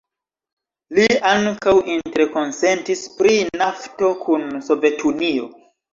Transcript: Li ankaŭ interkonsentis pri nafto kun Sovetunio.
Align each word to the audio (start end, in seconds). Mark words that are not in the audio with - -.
Li 0.99 1.03
ankaŭ 1.31 1.75
interkonsentis 1.97 3.03
pri 3.19 3.35
nafto 3.63 4.11
kun 4.23 4.49
Sovetunio. 4.71 5.47